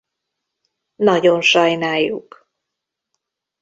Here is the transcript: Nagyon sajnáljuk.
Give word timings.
Nagyon 0.95 1.41
sajnáljuk. 1.41 2.49